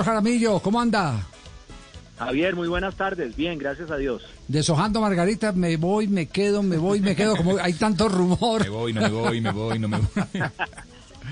Jaramillo, 0.00 0.58
¿cómo 0.60 0.80
anda? 0.80 1.22
Javier, 2.16 2.56
muy 2.56 2.66
buenas 2.66 2.96
tardes. 2.96 3.36
Bien, 3.36 3.58
gracias 3.58 3.90
a 3.90 3.98
Dios. 3.98 4.22
Deshojando 4.48 5.02
Margarita, 5.02 5.52
me 5.52 5.76
voy, 5.76 6.08
me 6.08 6.28
quedo, 6.28 6.62
me 6.62 6.78
voy, 6.78 7.00
me 7.00 7.14
quedo, 7.14 7.36
como 7.36 7.58
hay 7.58 7.74
tanto 7.74 8.08
rumor. 8.08 8.62
Me 8.62 8.70
voy, 8.70 8.94
no 8.94 9.02
me 9.02 9.08
voy, 9.10 9.40
me 9.42 9.50
voy, 9.50 9.78
no 9.78 9.88
me 9.88 9.98
voy. 9.98 10.08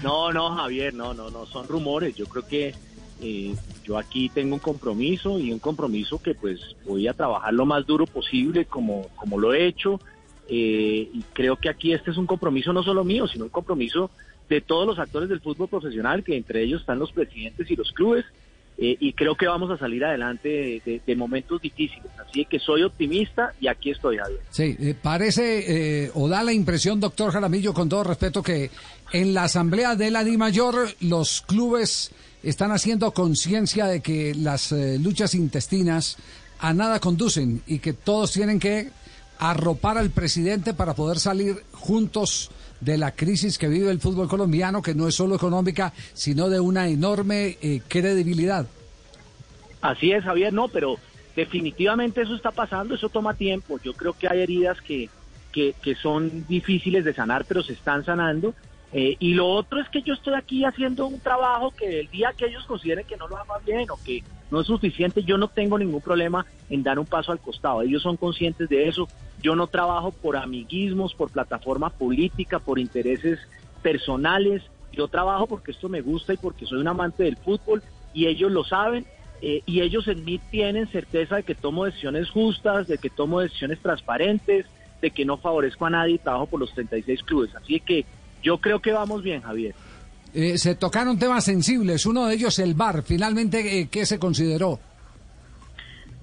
no, 0.02 0.30
no, 0.30 0.54
Javier, 0.56 0.92
no, 0.92 1.14
no, 1.14 1.30
no, 1.30 1.46
son 1.46 1.68
rumores. 1.68 2.14
Yo 2.16 2.26
creo 2.26 2.46
que 2.46 2.74
eh, 3.22 3.54
yo 3.82 3.96
aquí 3.96 4.28
tengo 4.28 4.56
un 4.56 4.60
compromiso 4.60 5.38
y 5.38 5.52
un 5.54 5.58
compromiso 5.58 6.20
que 6.20 6.34
pues 6.34 6.60
voy 6.84 7.08
a 7.08 7.14
trabajar 7.14 7.54
lo 7.54 7.64
más 7.64 7.86
duro 7.86 8.04
posible 8.04 8.66
como, 8.66 9.08
como 9.16 9.38
lo 9.38 9.54
he 9.54 9.66
hecho. 9.66 9.98
Eh, 10.50 11.08
y 11.14 11.24
creo 11.32 11.56
que 11.56 11.70
aquí 11.70 11.94
este 11.94 12.10
es 12.10 12.18
un 12.18 12.26
compromiso 12.26 12.74
no 12.74 12.82
solo 12.82 13.04
mío, 13.04 13.26
sino 13.26 13.44
un 13.44 13.50
compromiso 13.50 14.10
de 14.50 14.60
todos 14.60 14.86
los 14.86 14.98
actores 14.98 15.30
del 15.30 15.40
fútbol 15.40 15.68
profesional, 15.68 16.22
que 16.22 16.36
entre 16.36 16.62
ellos 16.62 16.82
están 16.82 16.98
los 16.98 17.10
presidentes 17.10 17.70
y 17.70 17.76
los 17.76 17.90
clubes 17.92 18.26
eh, 18.82 18.96
y 18.98 19.12
creo 19.12 19.34
que 19.34 19.46
vamos 19.46 19.70
a 19.70 19.76
salir 19.76 20.02
adelante 20.02 20.80
de, 21.06 21.14
momentos 21.14 21.60
difíciles. 21.60 22.10
Así 22.18 22.46
que 22.46 22.58
soy 22.58 22.82
optimista 22.82 23.52
y 23.60 23.68
aquí 23.68 23.90
estoy, 23.90 24.16
Javier. 24.16 24.40
Sí, 24.48 24.74
eh, 24.80 24.94
parece 25.00 26.04
eh, 26.04 26.10
o 26.14 26.30
da 26.30 26.42
la 26.42 26.54
impresión, 26.54 26.98
doctor 26.98 27.30
Jaramillo, 27.30 27.74
con 27.74 27.90
todo 27.90 28.04
respeto, 28.04 28.42
que 28.42 28.70
en 29.12 29.34
la 29.34 29.44
asamblea 29.44 29.96
de 29.96 30.10
la 30.10 30.24
DIMAYOR 30.24 30.94
los 31.00 31.42
clubes 31.42 32.10
están 32.42 32.72
haciendo 32.72 33.12
conciencia 33.12 33.84
de 33.84 34.00
que 34.00 34.34
las 34.34 34.72
luchas 34.72 35.34
intestinas 35.34 36.16
a 36.58 36.72
nada 36.72 37.00
conducen 37.00 37.60
y 37.66 37.80
que 37.80 37.92
todos 37.92 38.32
tienen 38.32 38.58
que 38.58 38.88
arropar 39.40 39.98
al 39.98 40.10
presidente 40.10 40.74
para 40.74 40.94
poder 40.94 41.18
salir 41.18 41.64
juntos 41.72 42.50
de 42.80 42.98
la 42.98 43.12
crisis 43.12 43.58
que 43.58 43.68
vive 43.68 43.90
el 43.90 44.00
fútbol 44.00 44.28
colombiano, 44.28 44.82
que 44.82 44.94
no 44.94 45.08
es 45.08 45.14
solo 45.14 45.34
económica, 45.34 45.92
sino 46.12 46.48
de 46.48 46.60
una 46.60 46.88
enorme 46.88 47.58
eh, 47.60 47.80
credibilidad. 47.88 48.66
Así 49.80 50.12
es, 50.12 50.24
Javier, 50.24 50.52
no, 50.52 50.68
pero 50.68 50.96
definitivamente 51.34 52.22
eso 52.22 52.34
está 52.34 52.50
pasando, 52.50 52.94
eso 52.94 53.08
toma 53.08 53.34
tiempo. 53.34 53.80
Yo 53.82 53.94
creo 53.94 54.12
que 54.12 54.28
hay 54.28 54.40
heridas 54.40 54.80
que, 54.82 55.08
que, 55.52 55.74
que 55.82 55.94
son 55.94 56.46
difíciles 56.46 57.04
de 57.04 57.14
sanar, 57.14 57.46
pero 57.46 57.62
se 57.62 57.72
están 57.72 58.04
sanando. 58.04 58.54
Eh, 58.92 59.16
y 59.20 59.34
lo 59.34 59.48
otro 59.48 59.80
es 59.80 59.88
que 59.88 60.02
yo 60.02 60.14
estoy 60.14 60.34
aquí 60.34 60.64
haciendo 60.64 61.06
un 61.06 61.20
trabajo 61.20 61.70
que 61.70 62.00
el 62.00 62.08
día 62.08 62.32
que 62.36 62.46
ellos 62.46 62.64
consideren 62.64 63.06
que 63.06 63.16
no 63.16 63.28
lo 63.28 63.36
haga 63.36 63.58
bien 63.64 63.88
o 63.90 63.98
que 64.04 64.24
no 64.50 64.60
es 64.60 64.66
suficiente, 64.66 65.22
yo 65.22 65.38
no 65.38 65.46
tengo 65.46 65.78
ningún 65.78 66.00
problema 66.00 66.44
en 66.68 66.82
dar 66.82 66.98
un 66.98 67.06
paso 67.06 67.30
al 67.30 67.38
costado. 67.38 67.82
Ellos 67.82 68.02
son 68.02 68.16
conscientes 68.16 68.68
de 68.68 68.88
eso. 68.88 69.08
Yo 69.40 69.54
no 69.54 69.68
trabajo 69.68 70.10
por 70.10 70.36
amiguismos, 70.36 71.14
por 71.14 71.30
plataforma 71.30 71.90
política, 71.90 72.58
por 72.58 72.80
intereses 72.80 73.38
personales. 73.80 74.62
Yo 74.92 75.06
trabajo 75.06 75.46
porque 75.46 75.70
esto 75.70 75.88
me 75.88 76.00
gusta 76.00 76.34
y 76.34 76.36
porque 76.36 76.66
soy 76.66 76.80
un 76.80 76.88
amante 76.88 77.22
del 77.22 77.36
fútbol 77.36 77.82
y 78.12 78.26
ellos 78.26 78.50
lo 78.50 78.64
saben 78.64 79.06
eh, 79.40 79.62
y 79.64 79.80
ellos 79.80 80.06
en 80.08 80.24
mí 80.24 80.38
tienen 80.50 80.88
certeza 80.88 81.36
de 81.36 81.42
que 81.44 81.54
tomo 81.54 81.84
decisiones 81.84 82.28
justas, 82.28 82.88
de 82.88 82.98
que 82.98 83.08
tomo 83.08 83.40
decisiones 83.40 83.80
transparentes, 83.80 84.66
de 85.00 85.10
que 85.10 85.24
no 85.24 85.38
favorezco 85.38 85.86
a 85.86 85.90
nadie 85.90 86.14
y 86.14 86.18
trabajo 86.18 86.46
por 86.46 86.60
los 86.60 86.72
36 86.74 87.22
clubes. 87.22 87.54
Así 87.54 87.80
que 87.80 88.04
yo 88.42 88.58
creo 88.58 88.80
que 88.80 88.92
vamos 88.92 89.22
bien, 89.22 89.42
Javier. 89.42 89.74
Eh, 90.32 90.58
se 90.58 90.76
tocaron 90.76 91.18
temas 91.18 91.44
sensibles, 91.44 92.06
uno 92.06 92.26
de 92.26 92.34
ellos 92.34 92.58
el 92.58 92.74
VAR. 92.74 93.02
Finalmente, 93.02 93.80
eh, 93.80 93.88
¿qué 93.90 94.06
se 94.06 94.18
consideró? 94.18 94.78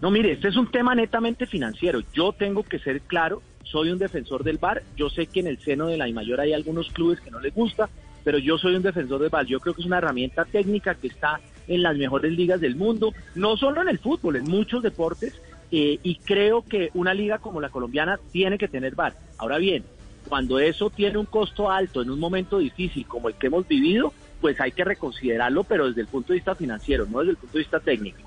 No, 0.02 0.12
mire, 0.12 0.34
este 0.34 0.50
es 0.50 0.56
un 0.56 0.72
tema 0.72 0.96
netamente 0.96 1.46
financiero. 1.46 2.02
Yo 2.14 2.32
tengo 2.32 2.64
que 2.64 2.80
ser 2.80 3.02
claro, 3.02 3.42
soy 3.64 3.90
un 3.90 3.98
defensor 3.98 4.44
del 4.44 4.60
VAR. 4.60 4.84
Yo 4.96 5.10
sé 5.10 5.26
que 5.26 5.42
en 5.42 5.48
el 5.48 5.60
seno 5.60 5.88
de 5.88 5.98
la 5.98 6.08
I 6.08 6.14
mayor 6.14 6.40
hay 6.40 6.54
algunos 6.54 6.90
clubes 6.90 7.20
que 7.20 7.32
no 7.32 7.40
les 7.40 7.54
gusta, 7.54 7.90
pero 8.24 8.38
yo 8.38 8.58
soy 8.58 8.76
un 8.76 8.84
defensor 8.84 9.20
del 9.20 9.30
VAR. 9.30 9.46
Yo 9.46 9.60
creo 9.60 9.74
que 9.74 9.82
es 9.82 9.88
una 9.88 9.98
herramienta 9.98 10.46
técnica 10.46 10.96
que 10.96 11.08
está 11.08 11.42
en 11.68 11.84
las 11.84 11.98
mejores 11.98 12.32
ligas 12.32 12.62
del 12.62 12.76
mundo, 12.76 13.14
no 13.36 13.58
solo 13.58 13.82
en 13.82 13.90
el 13.90 14.00
fútbol, 14.00 14.38
en 14.38 14.46
muchos 14.46 14.84
deportes. 14.84 15.34
Eh, 15.70 16.00
y 16.02 16.16
creo 16.16 16.62
que 16.62 16.92
una 16.94 17.14
liga 17.14 17.40
como 17.40 17.60
la 17.60 17.68
colombiana 17.70 18.18
tiene 18.32 18.58
que 18.58 18.70
tener 18.70 18.96
VAR. 18.96 19.16
Ahora 19.38 19.58
bien, 19.58 19.84
cuando 20.28 20.60
eso 20.60 20.90
tiene 20.90 21.18
un 21.18 21.26
costo 21.26 21.70
alto 21.70 22.02
en 22.02 22.10
un 22.10 22.20
momento 22.20 22.60
difícil 22.60 23.06
como 23.06 23.30
el 23.30 23.36
que 23.36 23.48
hemos 23.48 23.68
vivido, 23.68 24.14
pues 24.42 24.60
hay 24.60 24.72
que 24.72 24.84
reconsiderarlo, 24.84 25.64
pero 25.64 25.88
desde 25.88 26.02
el 26.02 26.08
punto 26.08 26.34
de 26.34 26.36
vista 26.36 26.56
financiero, 26.56 27.06
no 27.10 27.20
desde 27.20 27.32
el 27.32 27.38
punto 27.38 27.58
de 27.58 27.64
vista 27.64 27.80
técnico. 27.80 28.20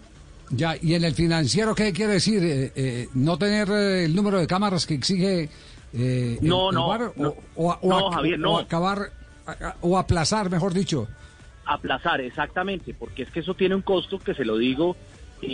Ya, 0.50 0.75
y 0.81 0.94
en 0.94 1.05
el 1.05 1.15
financiero, 1.15 1.75
¿qué 1.75 1.93
quiere 1.93 2.15
decir? 2.15 2.43
Eh, 2.43 2.72
eh, 2.75 3.09
¿No 3.15 3.39
tener 3.39 3.69
eh, 3.71 4.05
el 4.05 4.16
número 4.16 4.39
de 4.41 4.47
cámaras 4.47 4.84
que 4.84 4.94
exige 4.94 5.49
no, 6.43 6.72
no, 6.72 6.89
o, 7.56 8.10
Javier, 8.10 8.39
no. 8.39 8.59
acabar, 8.59 9.10
o 9.81 9.99
aplazar, 9.99 10.50
mejor 10.50 10.72
dicho? 10.72 11.09
Aplazar, 11.66 12.21
exactamente, 12.21 12.94
porque 12.94 13.22
es 13.22 13.31
que 13.31 13.41
eso 13.41 13.55
tiene 13.55 13.77
un 13.77 13.83
costo 13.83 14.19
que 14.19 14.34
se 14.34 14.44
lo 14.44 14.56
digo 14.56 14.97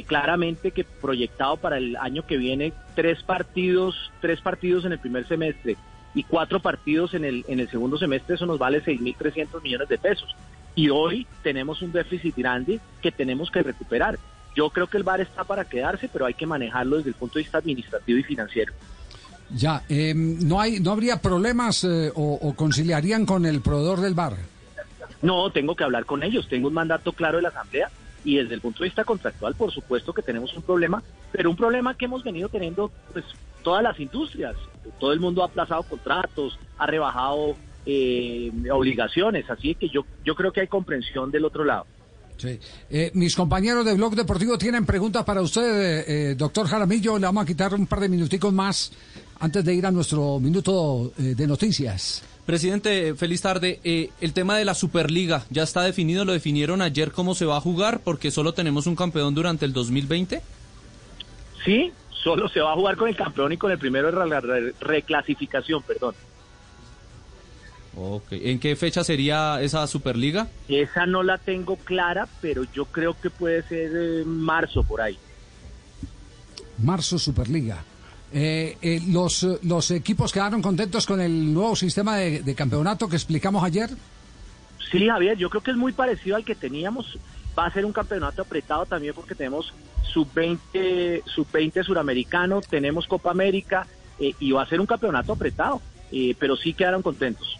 claramente 0.07 0.73
que 0.73 0.83
proyectado 0.85 1.59
para 1.59 1.79
el 1.79 1.97
año 1.97 2.27
que 2.27 2.37
viene, 2.37 2.73
tres 2.95 3.23
partidos, 3.23 4.11
tres 4.21 4.41
partidos 4.41 4.85
en 4.85 4.93
el 4.93 4.99
primer 4.99 5.29
semestre 5.29 5.77
y 6.17 6.25
cuatro 6.25 6.61
partidos 6.61 7.13
en 7.13 7.27
el, 7.27 7.45
en 7.47 7.61
el 7.61 7.69
segundo 7.69 7.99
semestre, 7.99 8.37
eso 8.37 8.47
nos 8.47 8.59
vale 8.59 8.83
6.300 8.83 9.63
millones 9.63 9.87
de 9.87 9.99
pesos. 9.99 10.35
Y 10.75 10.89
hoy 10.89 11.27
tenemos 11.43 11.83
un 11.83 11.93
déficit 11.93 12.35
grande 12.35 12.81
que 13.03 13.13
tenemos 13.13 13.51
que 13.51 13.63
recuperar. 13.63 14.19
Yo 14.55 14.71
creo 14.71 14.87
que 14.87 14.97
el 14.97 15.03
VAR 15.03 15.21
está 15.21 15.45
para 15.45 15.67
quedarse, 15.67 16.09
pero 16.11 16.25
hay 16.25 16.33
que 16.33 16.47
manejarlo 16.47 16.97
desde 16.97 17.11
el 17.11 17.17
punto 17.17 17.35
de 17.35 17.43
vista 17.43 17.59
administrativo 17.59 18.19
y 18.19 18.23
financiero. 18.23 18.73
Ya, 19.51 19.83
em, 19.91 20.39
¿no, 20.49 20.59
hay, 20.59 20.81
¿no 20.81 20.93
habría 20.93 21.21
problemas 21.21 21.85
eh, 21.85 22.11
o, 22.15 22.55
conciliarían 22.57 23.27
con 23.27 23.45
el 23.45 23.61
proveedor 23.61 24.01
del 24.01 24.15
VAR? 24.15 24.37
No, 25.21 25.51
tengo 25.51 25.77
que 25.77 25.85
hablar 25.85 26.07
con 26.07 26.23
ellos. 26.23 26.49
Tengo 26.49 26.69
un 26.69 26.75
mandato 26.75 27.13
claro 27.13 27.37
de 27.37 27.43
la 27.43 27.51
Asamblea 27.51 27.91
y 28.25 28.37
desde 28.37 28.55
el 28.55 28.63
punto 28.63 28.83
de 28.83 28.89
vista 28.89 29.05
contractual, 29.05 29.55
por 29.55 29.71
supuesto 29.71 30.15
que 30.15 30.23
tenemos 30.23 30.55
un 30.57 30.63
problema, 30.63 31.03
pero 31.31 31.51
un 31.51 31.57
problema 31.57 31.95
que 31.95 32.07
hemos 32.07 32.25
venido 32.25 32.49
teniendo 32.49 32.91
pues 33.13 33.27
todas 33.67 33.83
las 33.83 33.99
industrias. 33.99 34.55
Todo 35.01 35.13
el 35.13 35.19
mundo 35.19 35.43
ha 35.43 35.47
aplazado 35.47 35.83
contratos, 35.83 36.57
ha 36.79 36.87
rebajado 36.87 37.57
eh, 37.85 38.53
obligaciones, 38.73 39.51
así 39.51 39.75
que 39.75 39.89
yo, 39.89 40.07
yo 40.25 40.37
creo 40.37 40.53
que 40.53 40.61
hay 40.61 40.69
comprensión 40.69 41.33
del 41.33 41.45
otro 41.45 41.65
lado. 41.65 41.85
Sí. 42.37 42.61
Eh, 42.89 43.11
mis 43.15 43.35
compañeros 43.35 43.85
de 43.85 43.95
Blog 43.95 44.15
Deportivo 44.15 44.57
tienen 44.57 44.87
preguntas 44.87 45.25
para 45.25 45.43
usted, 45.43 46.05
eh, 46.07 46.35
doctor 46.37 46.69
Jaramillo. 46.69 47.19
Le 47.19 47.27
vamos 47.27 47.43
a 47.43 47.47
quitar 47.47 47.75
un 47.75 47.89
par 47.89 47.99
de 47.99 48.09
minuticos 48.09 48.53
más 48.53 48.93
antes 49.41 49.65
de 49.65 49.75
ir 49.75 49.85
a 49.85 49.91
nuestro 49.91 50.39
minuto 50.39 51.13
de 51.17 51.47
noticias. 51.49 52.23
Presidente, 52.45 53.17
feliz 53.17 53.43
tarde. 53.43 53.81
el 53.83 54.33
tema 54.33 54.57
de 54.57 54.65
la 54.65 54.75
Superliga, 54.75 55.45
¿ya 55.51 55.65
está 55.65 55.83
definido? 55.83 56.25
¿Lo 56.25 56.35
definieron 56.35 56.83
ayer 56.83 57.11
cómo 57.11 57.35
se 57.35 57.47
va 57.47 57.57
a 57.57 57.61
jugar? 57.61 57.99
Porque 58.05 58.31
solo 58.31 58.55
tenemos 58.55 58.87
un 58.87 58.95
campeón 58.95 59.35
durante 59.35 59.65
el 59.65 59.73
2020. 59.73 60.41
Sí, 61.65 61.93
solo 62.27 62.49
se 62.49 62.59
va 62.59 62.73
a 62.73 62.75
jugar 62.75 62.97
con 62.97 63.09
el 63.09 63.15
campeón 63.15 63.53
y 63.53 63.57
con 63.57 63.71
el 63.71 63.79
primero 63.79 64.11
de 64.11 64.27
la 64.27 64.41
reclasificación, 64.81 65.81
perdón. 65.85 66.13
Okay. 67.95 68.51
¿En 68.51 68.59
qué 68.59 68.75
fecha 68.75 69.05
sería 69.05 69.63
esa 69.63 69.87
Superliga? 69.87 70.49
Esa 70.67 71.07
no 71.07 71.23
la 71.23 71.39
tengo 71.39 71.77
clara, 71.77 72.27
pero 72.41 72.65
yo 72.75 72.87
creo 72.87 73.15
que 73.15 73.31
puede 73.31 73.63
ser 73.63 74.27
marzo 74.27 74.83
por 74.83 75.03
ahí. 75.03 75.17
Marzo 76.79 77.17
Superliga. 77.17 77.85
Eh, 78.33 78.77
eh, 78.83 79.01
los, 79.07 79.47
¿Los 79.63 79.93
equipos 79.93 80.33
quedaron 80.33 80.61
contentos 80.61 81.07
con 81.07 81.21
el 81.21 81.55
nuevo 81.55 81.77
sistema 81.77 82.17
de, 82.17 82.55
campeonato 82.57 83.09
que 83.09 83.15
explicamos 83.15 83.63
ayer? 83.63 83.89
Sí, 84.91 85.07
Javier, 85.07 85.39
yo 85.39 85.49
creo 85.49 85.63
que 85.63 85.71
es 85.71 85.77
muy 85.77 85.93
parecido 85.93 86.35
al 86.35 86.45
que 86.45 86.57
teníamos. 86.57 87.17
Va 87.59 87.67
a 87.67 87.73
ser 87.73 87.85
un 87.85 87.93
campeonato 87.93 88.43
apretado 88.43 88.87
también 88.87 89.15
porque 89.15 89.35
tenemos 89.35 89.73
sub-20 90.13 91.23
sub-20 91.25 91.85
suramericano, 91.85 92.61
tenemos 92.61 93.07
Copa 93.07 93.31
América 93.31 93.87
eh, 94.19 94.35
y 94.39 94.53
va 94.53 94.63
a 94.63 94.67
ser 94.67 94.81
un 94.81 94.87
campeonato 94.87 95.33
apretado, 95.33 95.81
eh, 96.13 96.35
pero 96.39 96.57
sí 96.57 96.73
quedaron 96.73 97.03
contentos. 97.03 97.59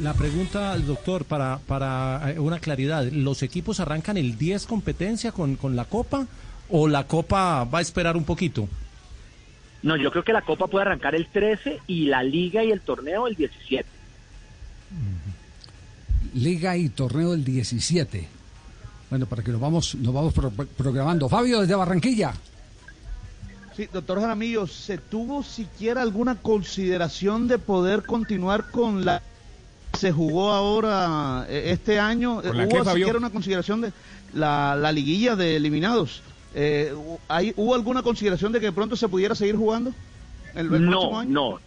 La 0.00 0.12
pregunta 0.12 0.76
doctor 0.78 1.24
para, 1.24 1.60
para 1.68 2.32
eh, 2.32 2.38
una 2.40 2.58
claridad, 2.58 3.04
¿los 3.12 3.44
equipos 3.44 3.78
arrancan 3.78 4.16
el 4.16 4.36
10 4.36 4.66
competencia 4.66 5.30
con, 5.30 5.54
con 5.54 5.76
la 5.76 5.84
Copa 5.84 6.26
o 6.68 6.88
la 6.88 7.06
Copa 7.06 7.64
va 7.64 7.78
a 7.78 7.82
esperar 7.82 8.16
un 8.16 8.24
poquito? 8.24 8.68
No, 9.84 9.96
yo 9.96 10.10
creo 10.10 10.24
que 10.24 10.32
la 10.32 10.42
Copa 10.42 10.66
puede 10.66 10.86
arrancar 10.86 11.14
el 11.14 11.26
13 11.26 11.80
y 11.86 12.06
la 12.06 12.22
Liga 12.22 12.64
y 12.64 12.72
el 12.72 12.80
torneo 12.80 13.28
el 13.28 13.36
17. 13.36 13.88
Liga 16.34 16.76
y 16.76 16.88
torneo 16.88 17.34
el 17.34 17.44
17. 17.44 18.28
Bueno, 19.10 19.26
para 19.26 19.42
que 19.42 19.52
nos 19.52 19.60
vamos, 19.60 19.94
nos 19.94 20.12
vamos 20.12 20.34
programando. 20.76 21.28
Fabio, 21.28 21.60
desde 21.60 21.74
Barranquilla. 21.74 22.34
Sí, 23.76 23.88
doctor 23.92 24.20
Jaramillo, 24.20 24.66
¿se 24.66 24.98
tuvo 24.98 25.42
siquiera 25.42 26.02
alguna 26.02 26.36
consideración 26.36 27.48
de 27.48 27.58
poder 27.58 28.04
continuar 28.04 28.70
con 28.70 29.04
la 29.04 29.20
se 29.94 30.12
jugó 30.12 30.50
ahora 30.50 31.46
eh, 31.48 31.70
este 31.70 31.98
año? 31.98 32.38
¿Hubo 32.38 32.84
siquiera 32.84 33.18
una 33.18 33.30
consideración 33.30 33.80
de 33.80 33.92
la, 34.32 34.92
liguilla 34.92 35.34
de 35.34 35.56
eliminados? 35.56 36.22
Eh, 36.54 36.92
¿Hubo 37.56 37.74
alguna 37.74 38.02
consideración 38.02 38.52
de 38.52 38.60
que 38.60 38.66
de 38.66 38.72
pronto 38.72 38.96
se 38.96 39.08
pudiera 39.08 39.34
seguir 39.34 39.56
jugando? 39.56 39.92
El, 40.54 40.70
no, 40.88 41.24
no, 41.24 41.58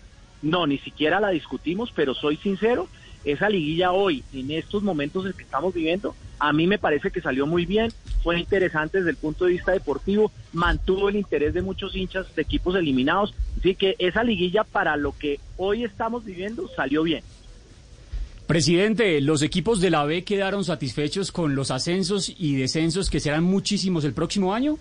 no, 0.41 0.67
ni 0.67 0.77
siquiera 0.77 1.19
la 1.19 1.29
discutimos, 1.29 1.91
pero 1.93 2.13
soy 2.13 2.37
sincero, 2.37 2.87
esa 3.31 3.49
liguilla 3.49 3.91
hoy, 3.91 4.23
en 4.33 4.51
estos 4.51 4.83
momentos 4.83 5.25
en 5.25 5.33
que 5.33 5.43
estamos 5.43 5.73
viviendo, 5.73 6.15
a 6.39 6.53
mí 6.53 6.65
me 6.67 6.77
parece 6.77 7.11
que 7.11 7.21
salió 7.21 7.45
muy 7.45 7.65
bien, 7.65 7.91
fue 8.23 8.39
interesante 8.39 8.99
desde 8.99 9.11
el 9.11 9.17
punto 9.17 9.45
de 9.45 9.51
vista 9.51 9.71
deportivo, 9.71 10.31
mantuvo 10.53 11.09
el 11.09 11.17
interés 11.17 11.53
de 11.53 11.61
muchos 11.61 11.95
hinchas 11.95 12.33
de 12.35 12.41
equipos 12.41 12.75
eliminados, 12.75 13.33
así 13.59 13.75
que 13.75 13.95
esa 13.99 14.23
liguilla 14.23 14.63
para 14.63 14.95
lo 14.95 15.17
que 15.17 15.39
hoy 15.57 15.83
estamos 15.83 16.23
viviendo 16.23 16.69
salió 16.75 17.03
bien. 17.03 17.23
Presidente, 18.47 19.19
los 19.19 19.41
equipos 19.41 19.81
de 19.81 19.89
la 19.89 20.05
B 20.05 20.23
quedaron 20.23 20.63
satisfechos 20.63 21.33
con 21.33 21.53
los 21.53 21.69
ascensos 21.69 22.33
y 22.37 22.55
descensos 22.55 23.09
que 23.09 23.19
serán 23.19 23.43
muchísimos 23.43 24.05
el 24.05 24.13
próximo 24.13 24.53
año. 24.53 24.77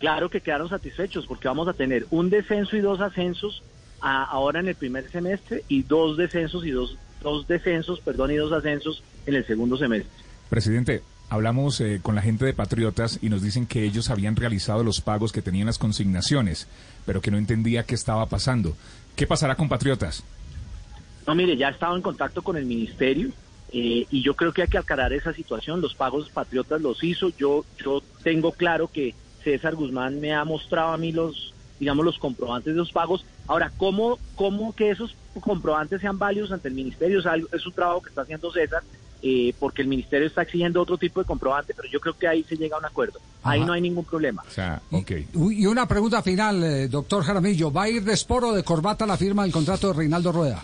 Claro 0.00 0.28
que 0.28 0.40
quedaron 0.40 0.68
satisfechos 0.68 1.24
porque 1.26 1.46
vamos 1.46 1.68
a 1.68 1.72
tener 1.72 2.06
un 2.10 2.30
descenso 2.30 2.76
y 2.76 2.80
dos 2.80 3.00
ascensos 3.00 3.62
ahora 4.00 4.60
en 4.60 4.68
el 4.68 4.74
primer 4.74 5.08
semestre 5.10 5.62
y 5.68 5.82
dos 5.84 6.16
descensos 6.16 6.66
y 6.66 6.70
dos, 6.70 6.98
dos 7.22 7.46
descensos, 7.46 8.00
perdón, 8.00 8.30
y 8.32 8.36
dos 8.36 8.52
ascensos 8.52 9.02
en 9.26 9.34
el 9.34 9.46
segundo 9.46 9.76
semestre. 9.76 10.10
Presidente, 10.50 11.02
hablamos 11.28 11.80
eh, 11.80 12.00
con 12.02 12.14
la 12.14 12.22
gente 12.22 12.44
de 12.44 12.52
Patriotas 12.52 13.18
y 13.22 13.28
nos 13.28 13.42
dicen 13.42 13.66
que 13.66 13.84
ellos 13.84 14.10
habían 14.10 14.36
realizado 14.36 14.84
los 14.84 15.00
pagos 15.00 15.32
que 15.32 15.42
tenían 15.42 15.66
las 15.66 15.78
consignaciones, 15.78 16.68
pero 17.06 17.20
que 17.20 17.30
no 17.30 17.38
entendía 17.38 17.84
qué 17.84 17.94
estaba 17.94 18.26
pasando. 18.26 18.76
¿Qué 19.16 19.26
pasará 19.26 19.54
con 19.54 19.68
Patriotas? 19.68 20.24
No, 21.26 21.34
mire, 21.34 21.56
ya 21.56 21.68
he 21.68 21.72
estado 21.72 21.96
en 21.96 22.02
contacto 22.02 22.42
con 22.42 22.56
el 22.56 22.66
ministerio 22.66 23.30
eh, 23.72 24.06
y 24.10 24.22
yo 24.22 24.34
creo 24.34 24.52
que 24.52 24.62
hay 24.62 24.68
que 24.68 24.78
aclarar 24.78 25.12
esa 25.12 25.32
situación. 25.32 25.80
Los 25.80 25.94
pagos 25.94 26.28
Patriotas 26.30 26.80
los 26.82 27.02
hizo. 27.02 27.30
Yo, 27.38 27.64
yo 27.82 28.02
tengo 28.22 28.52
claro 28.52 28.88
que 28.88 29.14
César 29.42 29.74
Guzmán 29.74 30.20
me 30.20 30.34
ha 30.34 30.44
mostrado 30.44 30.92
a 30.92 30.98
mí 30.98 31.12
los, 31.12 31.54
digamos, 31.80 32.04
los 32.04 32.18
comprobantes 32.18 32.74
de 32.74 32.78
los 32.78 32.92
pagos. 32.92 33.24
Ahora, 33.46 33.72
¿cómo, 33.76 34.18
cómo 34.34 34.74
que 34.74 34.90
esos 34.90 35.14
comprobantes 35.40 36.00
sean 36.00 36.18
válidos 36.18 36.52
ante 36.52 36.68
el 36.68 36.74
ministerio? 36.74 37.20
Es, 37.20 37.26
algo, 37.26 37.48
es 37.52 37.66
un 37.66 37.72
trabajo 37.72 38.02
que 38.02 38.08
está 38.10 38.22
haciendo 38.22 38.52
César, 38.52 38.82
eh, 39.22 39.54
porque 39.58 39.82
el 39.82 39.88
ministerio 39.88 40.26
está 40.26 40.42
exigiendo 40.42 40.80
otro 40.80 40.98
tipo 40.98 41.20
de 41.20 41.26
comprobante, 41.26 41.74
pero 41.74 41.88
yo 41.88 42.00
creo 42.00 42.14
que 42.14 42.26
ahí 42.26 42.42
se 42.44 42.56
llega 42.56 42.76
a 42.76 42.78
un 42.78 42.84
acuerdo. 42.84 43.20
Ahí 43.44 43.64
no 43.64 43.72
hay 43.72 43.80
ningún 43.80 44.04
problema. 44.04 44.42
y, 45.34 45.66
una 45.66 45.86
pregunta 45.86 46.22
final, 46.22 46.62
eh, 46.62 46.88
doctor 46.88 47.24
Jaramillo. 47.24 47.72
¿Va 47.72 47.84
a 47.84 47.88
ir 47.88 48.04
de 48.04 48.12
esporo 48.12 48.52
de 48.52 48.62
corbata 48.62 49.06
la 49.06 49.16
firma 49.16 49.42
del 49.42 49.52
contrato 49.52 49.88
de 49.88 49.94
Reinaldo 49.94 50.32
Rueda? 50.32 50.62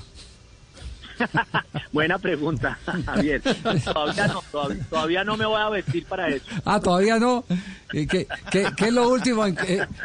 Buena 1.92 2.18
pregunta, 2.18 2.78
Javier. 3.06 3.42
Todavía 3.84 4.26
no, 4.28 4.42
todavía, 4.90 5.24
no 5.24 5.36
me 5.36 5.46
voy 5.46 5.60
a 5.60 5.68
vestir 5.68 6.04
para 6.06 6.28
eso. 6.28 6.44
Ah, 6.64 6.80
todavía 6.80 7.18
no. 7.18 7.44
¿Qué, 7.90 8.26
es 8.52 8.92
lo 8.92 9.08
último? 9.08 9.44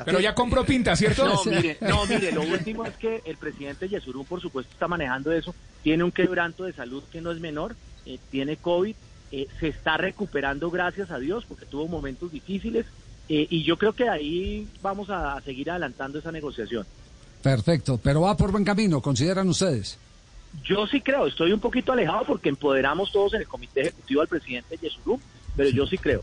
Pero 0.06 0.20
ya 0.20 0.34
compró 0.34 0.66
pinta, 0.66 0.96
¿cierto? 0.96 1.26
No 1.26 1.44
mire, 1.46 1.78
no, 1.82 2.06
mire, 2.06 2.32
lo 2.32 2.42
último 2.42 2.86
es 2.86 2.96
que 2.96 3.22
el 3.26 3.38
presidente 3.38 3.90
Yesurún, 3.90 4.26
por 4.26 4.42
supuesto, 4.42 4.72
está 4.72 4.88
manejando 4.88 5.32
eso. 5.32 5.54
Tiene 5.82 6.04
un 6.04 6.12
quebranto 6.12 6.64
de 6.64 6.74
salud 6.74 7.04
que 7.12 7.22
no 7.22 7.32
es 7.32 7.40
menor, 7.40 7.76
eh, 8.06 8.18
tiene 8.32 8.58
COVID, 8.58 8.96
eh, 9.32 9.48
se 9.60 9.68
está 9.68 9.98
recuperando, 9.98 10.70
gracias 10.70 11.12
a 11.12 11.20
Dios, 11.20 11.46
porque 11.48 11.66
tuvo 11.66 11.88
momentos 11.88 12.32
difíciles. 12.32 12.86
Eh, 13.30 13.48
y 13.50 13.64
yo 13.64 13.78
creo 13.78 13.94
que 13.94 14.10
ahí 14.10 14.68
vamos 14.82 15.10
a 15.10 15.40
seguir 15.42 15.72
adelantando 15.72 16.20
esa 16.20 16.32
negociación. 16.32 16.86
Perfecto, 17.42 18.00
pero 18.02 18.22
va 18.22 18.38
por 18.38 18.52
buen 18.52 18.64
camino, 18.64 19.02
consideran 19.02 19.50
ustedes. 19.50 19.98
Yo 20.64 20.88
sí 20.88 21.02
creo, 21.02 21.28
estoy 21.28 21.52
un 21.52 21.60
poquito 21.60 21.92
alejado 21.92 22.26
porque 22.26 22.50
empoderamos 22.50 23.12
todos 23.12 23.34
en 23.34 23.42
el 23.42 23.48
comité 23.48 23.82
ejecutivo 23.82 24.22
al 24.22 24.28
presidente 24.28 24.78
Yesurum, 24.78 25.20
pero 25.56 25.70
yo 25.70 25.86
sí 25.86 25.98
creo. 25.98 26.22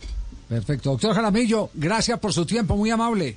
Perfecto. 0.49 0.91
Doctor 0.91 1.15
Jaramillo, 1.15 1.71
gracias 1.75 2.19
por 2.19 2.33
su 2.33 2.47
tiempo, 2.47 2.77
muy 2.77 2.91
amable. 2.91 3.37